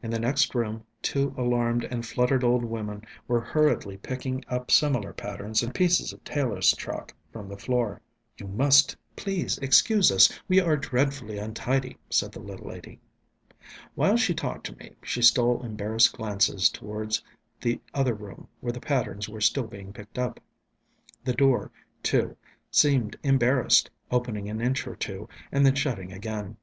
In 0.00 0.12
the 0.12 0.20
next 0.20 0.54
room 0.54 0.84
two 1.02 1.34
alarmed 1.36 1.82
and 1.82 2.06
fluttered 2.06 2.44
old 2.44 2.64
women 2.64 3.02
were 3.26 3.40
hurriedly 3.40 3.96
picking 3.96 4.44
up 4.46 4.70
similar 4.70 5.12
patterns 5.12 5.60
and 5.60 5.74
pieces 5.74 6.12
of 6.12 6.22
tailor's 6.22 6.70
chalk 6.70 7.12
from 7.32 7.48
the 7.48 7.56
floor. 7.56 8.00
"You 8.38 8.46
must, 8.46 8.96
please, 9.16 9.58
excuse 9.58 10.12
us; 10.12 10.32
we 10.46 10.60
are 10.60 10.76
dreadfully 10.76 11.38
untidy," 11.38 11.98
said 12.08 12.30
the 12.30 12.38
little 12.38 12.68
lady. 12.68 13.00
While 13.96 14.16
she 14.16 14.34
talked 14.34 14.66
to 14.66 14.76
me, 14.76 14.94
she 15.02 15.20
stole 15.20 15.64
embarrassed 15.64 16.12
glances 16.12 16.70
towards 16.70 17.24
the 17.60 17.80
other 17.92 18.14
room 18.14 18.46
where 18.60 18.72
the 18.72 18.78
patterns 18.78 19.28
were 19.28 19.40
still 19.40 19.66
being 19.66 19.92
picked 19.92 20.16
up. 20.16 20.38
The 21.24 21.34
door, 21.34 21.72
too, 22.04 22.36
seemed 22.70 23.16
embarrassed, 23.24 23.90
opening 24.12 24.48
an 24.48 24.60
inch 24.60 24.86
or 24.86 24.94
two 24.94 25.28
and 25.50 25.66
then 25.66 25.74
shutting 25.74 26.12
again. 26.12 26.56